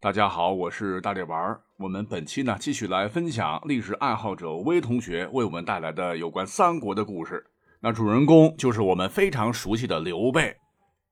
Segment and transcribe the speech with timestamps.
[0.00, 1.60] 大家好，我是大力丸儿。
[1.76, 7.44] 我们本期呢，继续来分享历史爱好者魏同学为我们带来的有关三国的故事。
[7.80, 10.56] 那主人公就是我们非常熟悉的刘备。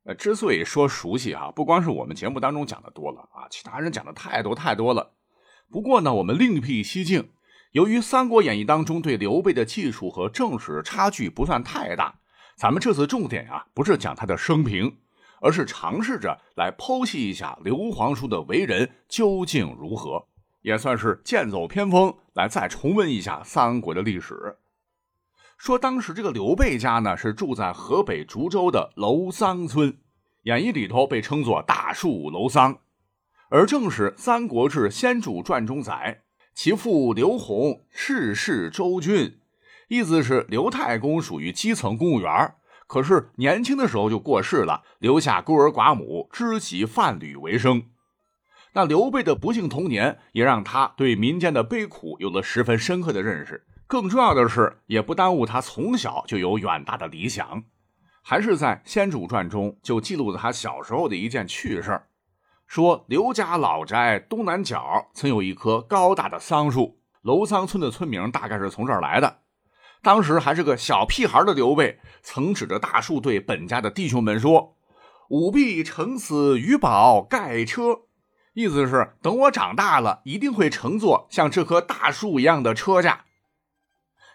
[0.04, 5.10] 呃，之所以说熟悉哈，不光是我们节目当中讲的多了啊，其他人讲的太多太多了。
[5.68, 7.30] 不过呢，我们另辟蹊径，
[7.72, 12.20] 由于《三国演义》当中对刘备的技术和正史差距不算太大，
[12.56, 14.96] 咱们这次重点啊，不是讲他的生平，
[15.46, 20.26] 而是尝试着来剖析一下刘皇叔的为人究竟如何，
[20.62, 24.56] 也算是剑走偏锋，来再重温一下三国的历史。
[25.56, 29.96] 说当时这个刘备家呢，是住在河北涿州的楼桑村，
[30.42, 32.80] 演义里头被称作大树楼桑，
[33.48, 36.22] 而正是《三国志·先主传》中载，
[36.56, 39.38] 其父刘弘世世州郡，
[39.86, 42.54] 意思是刘太公属于基层公务员，
[42.86, 47.84] 可是年轻的时候就过世了，留下孤儿寡母、知己贩履为生。
[48.74, 53.66] 那刘备的不幸童年，也让他对民间的悲苦有了十分深刻的认识。
[53.86, 57.64] 更重要的是，也不耽误他从小就有远大的理想。
[58.22, 62.02] 还是在《先主传》中就记录了他小时候的一件趣事
[62.66, 69.38] 说刘家老宅东南角曾有一棵高大的桑树，楼桑村的村名大概是从这儿来的。
[70.02, 74.76] 当时还是个小屁孩的刘备，曾指着大树对本家的弟兄们说
[75.30, 78.02] ：“吾必乘此鱼宝盖车。”
[78.54, 83.24] 意思是等我长大了，一定会乘坐像这棵大树一样的车驾。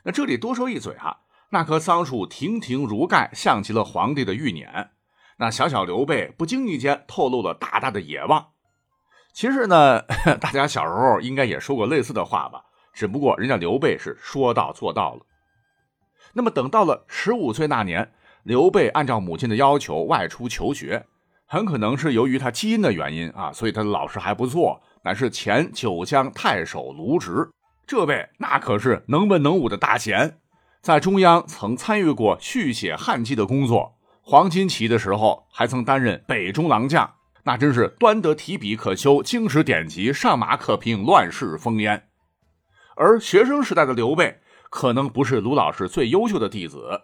[0.03, 4.89] 那这里多说一嘴啊，那棵桑树亭亭如盖，像极了皇帝的御辇。
[5.37, 8.49] 那小小刘备不经意间透露了大大的野望。
[9.33, 10.01] 其实呢，
[10.39, 15.25] 大家小时候应该也说过类似的话吧，只不过人家刘备是说到做到了。
[16.33, 18.11] 那么等到了十五岁那年，
[18.43, 21.05] 刘备按照母亲的要求外出求学，
[21.45, 27.49] 很可能是由于他基因的原因啊，所以他的老师还不错，乃是前九江太守卢植。
[27.85, 30.37] 这位那可是能文能武的大贤，
[30.81, 33.95] 在中央曾参与过续写汉纪的工作。
[34.21, 42.07] 黄巾起义的时候，还曾担任北中郎将，那真是端得提笔可修经史典籍，上马可平乱世烽烟。
[42.95, 44.39] 而学生时代的刘备，
[44.71, 47.01] 可能不是卢老师最优秀的弟子，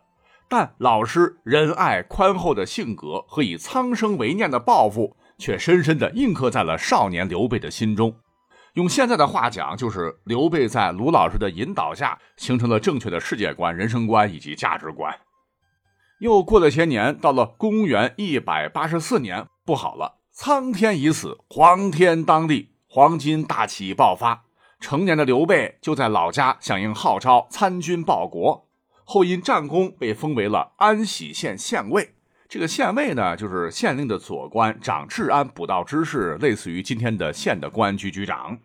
[0.47, 8.15] 但老师仁爱宽厚的性格和以苍生为念的抱负，却深深地印刻在了少年刘备的心中。
[8.75, 15.13] 用现在的话讲，就是刘备在卢老师的引导下，形成了正确的世界观、人生观以及价值观。
[16.19, 24.45] 又过了些年，到了公元一百八十四年，不好了，苍天已死，黄天当立，黄巾大起爆发。
[24.79, 28.67] 成年的刘备就在老家响应号召，参军报国，
[29.03, 32.13] 后因战功被封为了安喜县县尉。
[32.47, 38.57] 这个县尉呢，就是县令的左官，掌治安补道之事，类似于今天的县的公安局局长。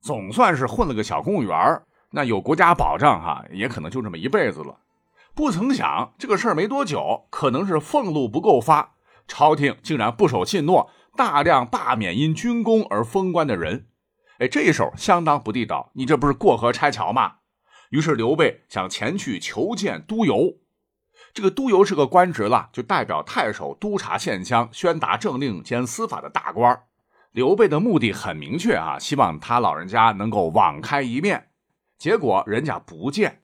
[0.00, 1.80] 总算是混了个小公务员
[2.10, 4.80] 那有国家保障哈，也可能就这么一辈子了。
[5.34, 8.94] 不曾想这个事儿没多久，可能是俸禄不够发，
[9.26, 13.86] 朝廷竟然不守信诺，大量罢免因军功而封官的人。
[14.42, 17.34] 哎，这一手相当不地道，你这不是过河拆桥吗？
[17.90, 20.54] 于是刘备想前去求见督邮。
[21.32, 26.76] 这个督邮是个官职了，就代表太守督察县乡、宣达政令兼司法的大官。
[27.30, 31.50] 刘备的目的很明确啊，希望他老人家能够网开一面。
[31.96, 33.42] 结果人家不见。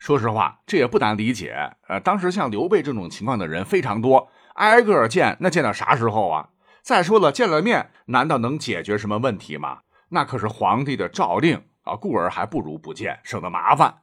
[0.00, 1.76] 说实话，这也不难理解。
[1.86, 6.48] 呃，当时像刘备这种情况的人非常多，挨个见，那见到啥时候啊？
[6.82, 9.82] 再说了，见了面，难道能解决什么问题吗？
[10.08, 14.02] 那可是皇帝的诏令啊，故而还不如不见，省得麻烦。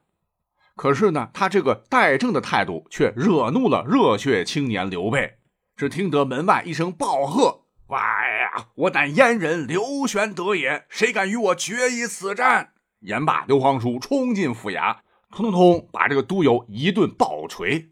[0.76, 5.38] 可是呢，他这个待政的态度却惹怒了热血青年刘备。
[5.76, 7.64] 只听得门外一声暴喝。
[7.88, 8.68] 哇呀！
[8.74, 12.72] 我乃燕人刘玄德也，谁敢与我决一死战？
[13.00, 14.98] 言罢，刘皇叔冲进府衙，
[15.30, 17.90] 通通通把这个督邮一顿暴锤。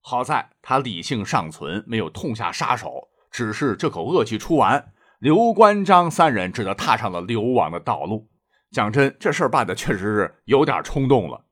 [0.00, 3.08] 好在他理性尚存，没有痛下杀手。
[3.30, 8.28] 只是这口恶气出完，刘关张三人只得踏上了流亡的道路。
[8.70, 11.46] 讲真，这事儿办的确实是有点冲动了。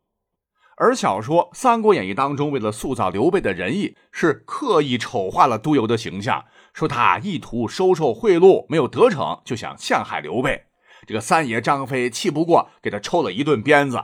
[0.76, 6.44] 而小说《三国演义》当中，为了塑造刘备的仁义，是刻意丑化了督邮的形象。
[6.74, 10.66] 说他意图收受贿赂没有得逞，就想陷害刘备。
[11.04, 13.98] 这个三爷张飞气不过，给他抽了一顿鞭子。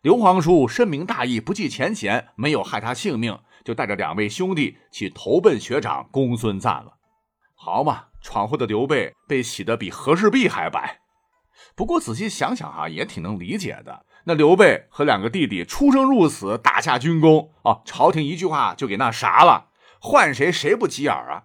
[0.00, 6.93] 刘皇叔深明大义，不计前嫌，没有害他性命，就带着两位兄弟去投奔学长公孙瓒了。
[7.64, 11.00] 好嘛，闯祸的刘备被洗得比和氏璧还白。
[11.74, 14.04] 不过仔细想想哈，也挺能理解的。
[14.24, 19.68] 那刘备和两个弟弟出生入死，打下军功哦，朝廷一句话就给那啥了，
[19.98, 21.44] 换谁谁不急眼啊？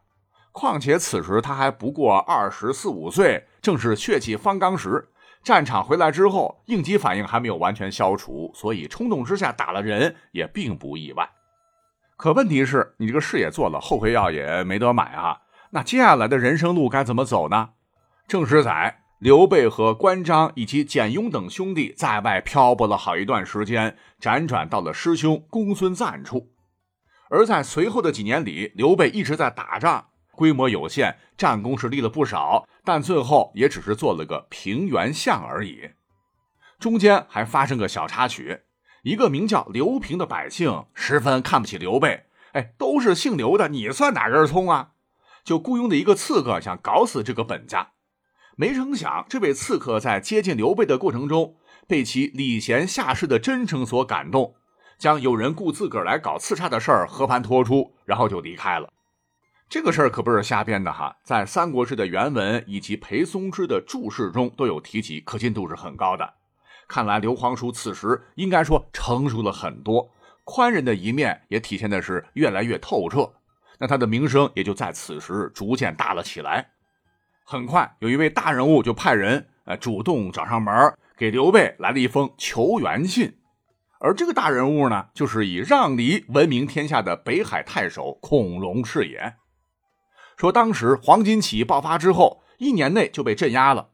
[0.51, 5.07] 况且此时他还不过二十四五岁，正是血气方刚时。
[5.41, 11.29] 战场回来之后，应激反应还没有完全消除，所以冲动之下打了人也并不意外。
[12.17, 15.39] 可问题是你这个事也做了，后悔药也没得买啊。
[15.71, 17.69] 那接下来的人生路该怎么走呢？
[18.27, 26.51] 正史载，刘备和关张以及简雍等兄弟在外漂泊了好一段时间，辗转到了师兄公孙瓒处。
[27.29, 30.07] 而在随后的几年里，刘备一直在打仗。
[30.31, 35.89] 规模有限，战功是立了不少，但最后也只是做了个平原相而已。
[36.79, 38.61] 中间还发生个小插曲，
[39.03, 42.23] 一个名叫刘平的百姓十分看不起刘备，
[42.53, 44.91] 哎，都是姓刘的，你算哪根葱啊？
[45.49, 47.93] 就雇佣的一个刺客想搞死这个本家，
[48.55, 51.55] 没成想这位刺客在接近刘备的过程中，
[51.87, 54.53] 被其礼贤下士的真诚所感动，
[54.99, 58.93] 将有人雇自个儿来搞刺杀的事儿和盘托出，然后就离开了。
[59.67, 66.35] 这个事儿可不是瞎编的哈，在《三国志》的原文以及裴松之的注释中都有提及，可信度是很高的。
[66.87, 70.11] 看来刘皇叔此时应该说成熟了很多，
[70.43, 73.33] 宽仁的一面也体现的是越来越透彻。
[73.79, 76.69] 那他的名声也就在此时逐渐大了起来。
[77.43, 83.37] 很快，有一位大人物就派人呃主动找上门，给刘备来了一封求援信。
[83.99, 89.35] 而这个大人物呢，就是以让梨闻名天下的北海太守孔融是也。
[90.37, 93.89] 说当时黄巾起义爆发之后，一年内就被镇压了。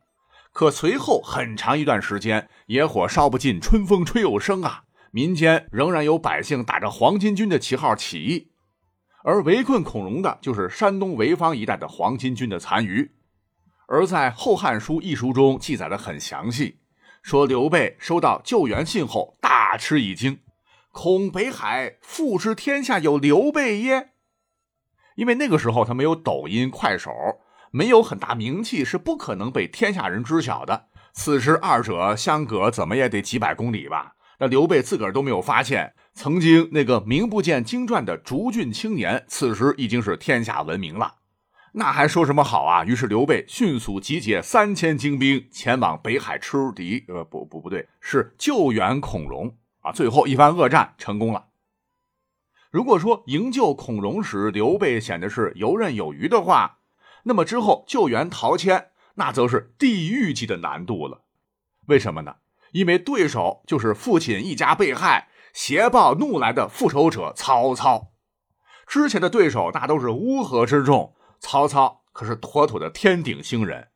[0.52, 4.84] 可随后很长一段时间，野火烧不尽，春风吹又生啊！
[5.12, 8.52] 民间仍然有百姓打着黄巾军的旗号起义，
[9.28, 13.10] 而围困孔融的就是山东潍坊一带的黄巾军的残余。
[13.88, 16.82] 而在《后汉书》一书中记载的很详细，
[17.24, 20.42] 说刘备收到救援信后大吃一惊，
[20.92, 24.12] 恐北海复之天下有刘备耶？
[25.16, 27.12] 因为那个时候他没有抖音、快手，
[27.72, 30.90] 没有很大名气，是不可能被天下人知晓的。
[31.14, 34.12] 此时二者相隔怎么也得几百公里吧？
[34.38, 41.16] 那刘备自个儿都没有发现，曾经那个名不见经传的竹郡青年，此时已经是天下闻名了。
[41.74, 42.86] 那还说什么好啊？
[42.86, 47.04] 于是刘备迅速集结三千精兵前往北海吃敌。
[47.10, 49.92] 呃，不不不对，是救援孔融啊！
[49.92, 51.48] 最后一番恶战成功了。
[52.72, 56.80] 如果说营救孔融时刘备显得是游刃有余的话，
[57.24, 61.24] 那么之后救援陶谦，那则是地狱级的难度了。
[61.88, 62.38] 为什么呢？
[62.72, 68.12] 因为对手就是父亲一家被害、邪暴怒来的复仇者曹操。
[68.86, 73.88] 之前的对手那都是乌合之众，曹操可是妥妥的天顶星人。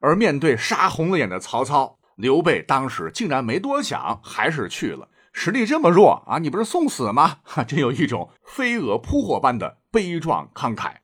[0.00, 5.08] 而面对杀红了眼的曹操，刘备当时竟然没多想，还是去了。
[5.32, 6.38] 实力这么弱啊！
[6.38, 7.38] 你不是送死吗？
[7.44, 10.96] 哈， 真有一种飞蛾扑火般的悲壮慷慨。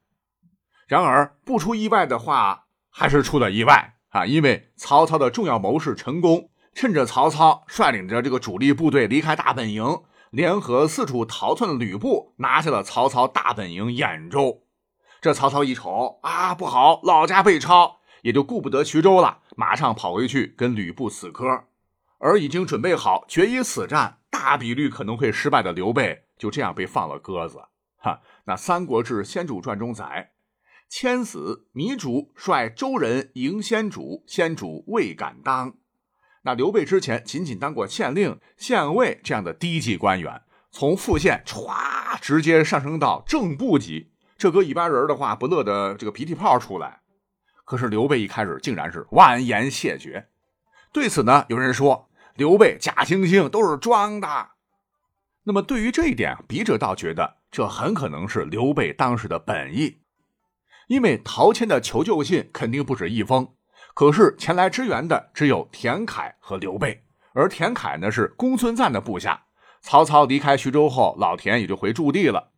[0.88, 4.26] 然而不出意外的话，还是出了意外啊！
[4.26, 14.62] 因为曹操的重要谋士陈宫，趁着曹操率领着这个主力部队离开大本营，联合四处逃窜的吕布，拿下了曹操大本营兖州。
[15.20, 21.64] 这曹操一瞅啊，不好，老家被抄，也就顾不得徐州了，马上跑回去跟吕布死磕。
[22.18, 24.18] 而已经准备好决一死战。
[24.30, 27.58] 大比率可能会失败的刘备就这样被放了鸽子，
[27.98, 28.20] 哈。
[28.46, 30.32] 那《三国志·先主传》中载，
[30.90, 35.74] 迁死糜竺率周人迎先主，先主未敢当。
[36.44, 47.00] 那刘备之前仅仅当过县令、县尉这样的低级官员，从副县歘直接上升到正部级，这搁一般人的话不乐得这个鼻涕泡出来。
[47.64, 50.28] 可是刘备一开始竟然是婉言谢绝。
[50.92, 52.08] 对此呢，有人说。
[52.36, 54.28] 刘备假惺惺都是装的，
[55.44, 60.00] 那么对于这一点，笔者倒觉得这很可能是刘备当时的本意，
[60.88, 63.53] 因为陶谦的求救信肯定不止一封，
[63.94, 69.44] 可是前来支援的只有田凯和刘备，而田凯呢是公孙瓒的部下，
[69.80, 72.50] 曹操离开徐州后，老田也就回驻地了。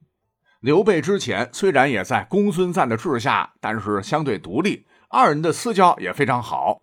[0.60, 6.80] 刘备之前虽然也在公孙瓒的治下，但是相对独立，二人的私交也非常好。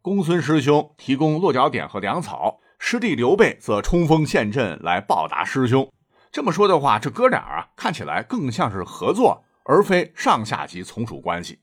[0.00, 5.90] 公孙师兄提供落脚点和粮草，师弟刘备则冲锋陷阵来报答师兄。
[6.30, 11.58] 这么说的话，这哥俩啊，看起来更像是合作，而非上下级从属关系。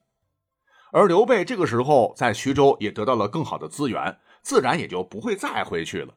[0.96, 6.14] 而刘备这个时候在徐州也得到了更好的资源，自然也就不会再回去了。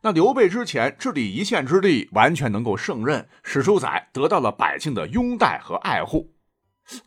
[0.00, 6.32] 那刘备之前治理一县之地，完全能够胜任，史书载得到了百姓的拥戴和爱护。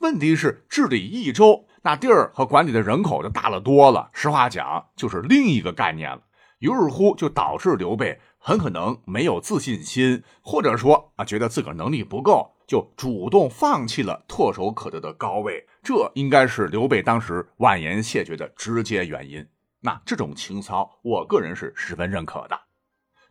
[0.02, 1.66] 问题是治理益州。
[1.82, 6.22] 那地儿和管理的人口就大了多了，实话讲就是另一个概念了。
[6.60, 19.46] 于是乎，就导致刘备很可能没有自信心，或者说啊，觉得自个儿能力不够，就主动放弃了唾手可得的高位，这应该是刘备当时婉言谢绝的直接原因。
[19.82, 22.60] 那这种情操，我个人是十分认可的。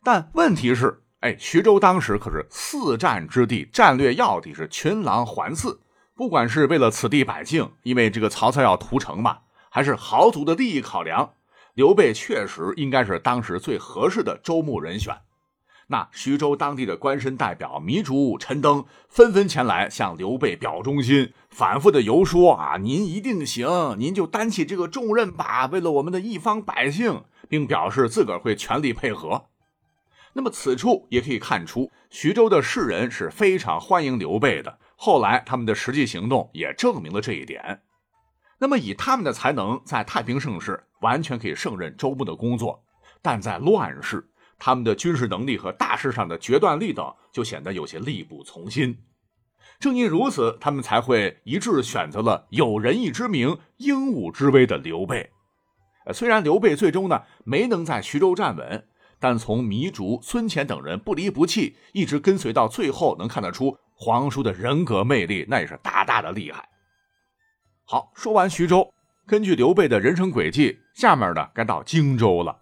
[0.03, 5.79] 但问题是，哎，徐州当时可是四战之地，战略要地，是群狼环伺。
[6.15, 9.39] 不管是为了此地百姓，因为这个曹操要屠城嘛，
[9.71, 11.33] 还是豪族的利益考量，
[11.73, 15.17] 刘备确实应该是当时最合适的州牧人选。
[15.92, 23.68] 那徐州当地的官绅代表糜竺、陈登纷纷前来向刘备表忠心，反复的游说啊，您一定行，
[23.99, 29.49] 您就担起这个重任吧，为了我们的一方百姓，并表示自个儿会全力配合。
[30.32, 34.78] 那么此处也可以看出，徐州的士人是非常欢迎刘备的。
[34.96, 37.82] 后来他们的实际行动也证明了这一点。
[38.61, 42.82] 那么以他们的才能，在太平盛世完全可以胜任州牧的工作，
[43.20, 44.26] 但在乱世。
[44.64, 48.97] 他们的军事能力和大事上的决断力等，就显得有些力不从心。
[49.81, 55.31] 正因如此，他们才会一致选择了有仁义之名、英武之威的刘备。
[56.14, 58.87] 虽然刘备最终呢没能在徐州站稳，
[59.19, 66.69] 但从糜竺、孙乾等人不离不弃，一直跟随到最后，能看得出皇叔的人格魅力，那也是大大的厉害。
[67.83, 68.95] 好，说完徐州，
[69.26, 72.62] 根据刘备的人生轨迹，下面呢该到荆州了。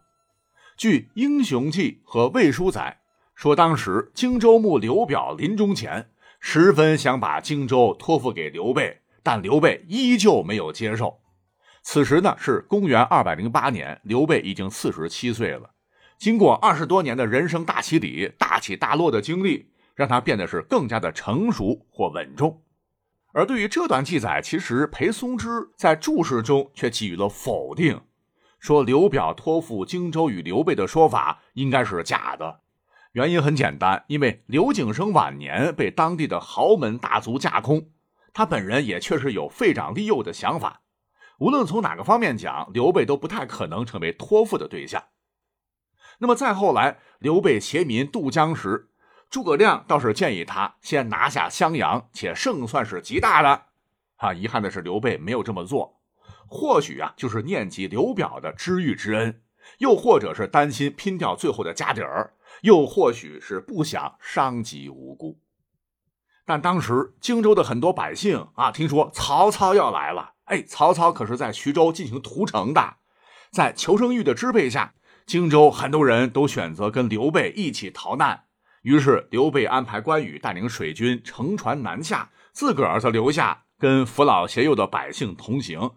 [0.80, 3.02] 据《英雄记》和《魏书》载，
[3.34, 6.08] 说当时荆州牧刘表临终前，
[6.40, 11.20] 十分想把荆州托付给刘备，但刘备依旧没有接受。
[11.82, 15.68] 此时呢是公元二百零八年，刘备已经四十七岁了。
[16.16, 22.62] 经过二十多年的人生大洗礼、大起大落的经历，让他变得是更加的成熟或稳重。
[23.34, 25.46] 而对于这段记载，其实裴松之
[25.76, 28.00] 在注释中却给予了否定。
[28.60, 32.60] 说刘表托付荆州与刘备的说法应该是假的，
[33.12, 37.90] 原因很简单，因为刘景升晚年被当地的豪门大族架空，
[38.34, 40.82] 他本人也确实有废长立幼的想法。
[41.38, 45.02] 无论从哪个方面讲，刘备都不太可能成为托付的对象。
[46.18, 48.90] 那么再后来，刘备携民渡江时，
[49.30, 53.62] 诸葛亮倒是建议他先拿下襄阳，且胜算是极大的。
[54.16, 55.99] 啊，遗憾的是，刘备没有这么做。
[56.50, 59.40] 或许啊，就是念及刘表的知遇之恩，
[59.78, 65.38] 又或者是担心拼掉最后的家底儿，又或许是不想伤及无辜。
[66.44, 72.96] 但当时荆州的很多百姓啊，听说曹操要来了，哎，曹操可是在徐州进行屠城的，
[73.52, 78.46] 在求生欲的支配下，荆州很多人都选择跟刘备一起逃难。
[78.82, 85.92] 于是刘备安排关羽带领水军乘船南下，自个儿则留下跟扶老携幼的百姓同行。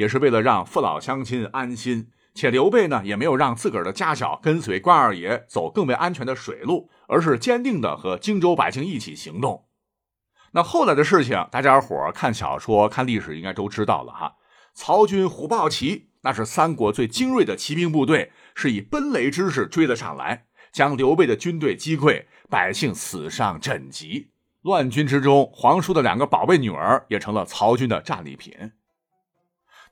[0.00, 9.66] 也是为了让父老乡亲安心，且刘备呢也没有让自个儿的家小跟随关二爷走更为安全的水路，而是坚定的和荆州百姓一起行动。
[10.52, 14.36] 那后来的事情，大家伙看小说、看历史应该都知道了哈。
[14.72, 24.28] 曹军虎豹骑那是三国最精锐的骑兵部队，是以奔雷之势追了上来，将刘备的军队击溃，百姓死伤枕藉。
[24.62, 28.72] 乱军之中，皇叔的两个宝贝女儿也成了曹军的战利品。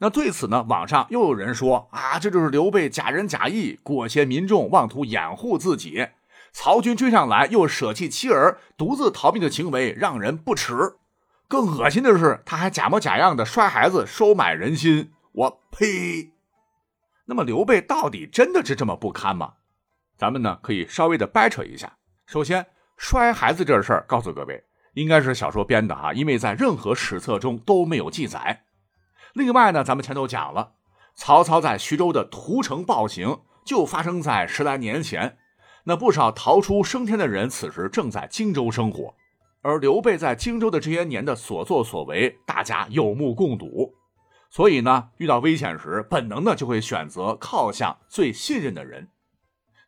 [0.00, 6.09] 那对此呢，网上又有人说啊，这就是刘备假仁假义，裹挟民众，妄图掩护自己。
[6.52, 10.97] 曹军追上来，又舍弃妻儿，独自逃命的行为让人不齿。
[11.49, 15.12] 更恶心的是，他还假模假样的摔孩子，收买人心。
[15.33, 16.33] 我呸！
[17.26, 19.55] 那么刘备到底真的是这么不堪吗？
[20.17, 21.97] 咱们呢可以稍微的掰扯一下。
[22.26, 24.64] 首先，摔孩子这事儿，告诉各位，
[24.95, 28.64] 应该是小说编的哈，因为在任何史册中都没有记载。
[29.38, 30.73] 另外呢，咱们前头讲了，
[31.14, 35.38] 曹操在徐州的屠城暴行就发生在十来年前。
[35.85, 39.14] 那不少逃出升天的人，此时正在荆州生活，
[39.62, 43.95] 而刘备在荆州的这些年的所作所为，大家有目共睹。
[44.50, 49.09] 所以呢，遇到危险时，本能的就会选择靠向最信任的人。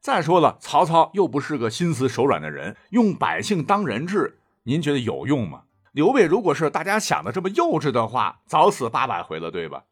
[0.01, 5.65] 再说了，曹操又不是个心慈手软的人，用百姓当人质，您觉得有用吗？
[5.93, 9.85] 刘备如果是大家想的这么幼稚的话，早死八百回了，对吧？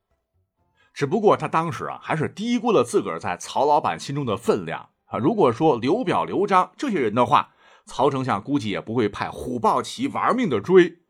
[0.94, 5.18] 只不过他当时啊，还是低估了自个儿在曹老板心中的分量啊。
[5.18, 7.50] 如果说刘表、刘璋这些人的话，
[7.84, 11.00] 曹丞相估计也不会派虎豹骑玩命的追。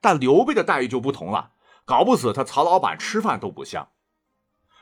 [0.00, 1.52] 但刘备的待遇就不同了，
[1.84, 3.88] 搞不死他曹老板吃饭都不香。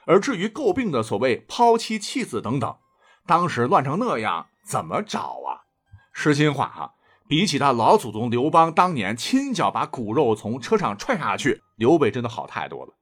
[0.07, 2.79] 而至于诟病的所谓抛妻弃子等等，
[3.27, 5.69] 当时乱成那样，怎么找啊？
[6.13, 6.95] 实心话哈。
[7.31, 12.95] 比起他老祖宗刘邦当年亲脚把骨肉从车上踹下去，刘备真的好太多了。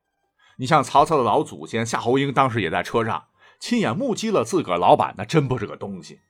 [0.58, 3.24] 你像曹操的老祖先夏侯婴，当时也在车上
[3.58, 6.20] 亲眼目击了自个儿老板，那真不是个东西。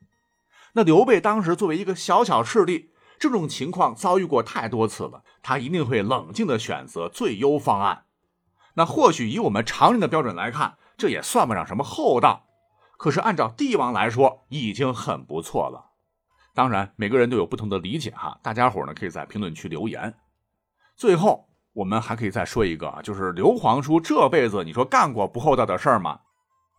[0.74, 8.04] 那刘备当时作为一个小小势力，这种情况遭遇过太多次了，他一定会冷静的选择最优方案。
[8.74, 12.44] 那或许以我们常人的标准来看，这也算不上什么厚道，
[12.96, 15.86] 可是按照帝王来说，已经很不错了。
[16.54, 20.14] 当然，每个人都有不同的理解哈，大家伙呢可以在评论区留言。
[20.96, 26.20] 最后，我们还可以再说一个，就是刘皇叔这辈子，你说干过不厚道的事儿吗？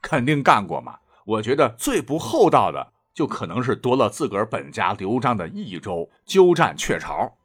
[0.01, 0.99] 肯定干过嘛。
[1.25, 2.93] 我觉得最不厚道的。
[3.11, 7.38] 就可能是夺了自个儿本家刘璋的益州，鸠占鹊巢。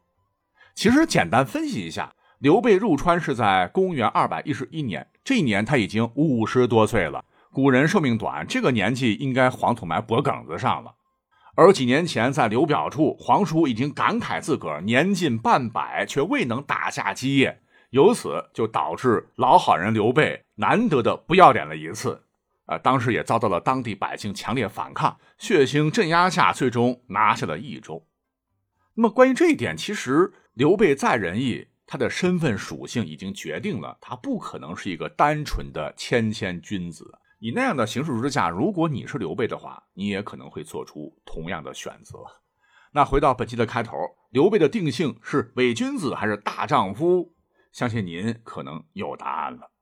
[0.73, 7.25] 其实简单分析一下，刘备入川是在公元二百一十一年，这一年他已经五十多岁了。
[7.52, 10.95] 古人寿命短，这个年纪应该黄土埋脖梗子上了。
[11.56, 22.20] 而几年前在刘表处，皇叔已经感慨自个儿年近半百，却未能打下基业，由此就导致老好人刘备难得的不要脸了一次。
[22.66, 28.04] 啊，当时也遭到了当地百姓强烈反抗，血腥镇压下，最终拿下了益州。
[28.94, 37.18] 那么，关于这一点，其实刘备再仁义，他的身份属性已经决定了，他不可能是一个单纯的谦谦君子。
[37.45, 42.21] 以那样的形势之下，如果你是刘备的话，你也可能会做出同样的选择。
[42.91, 43.99] 那回到本期的开头，
[44.31, 47.35] 刘备的定性是伪君子还是大丈夫？
[47.71, 49.74] 相信您可能有答案了。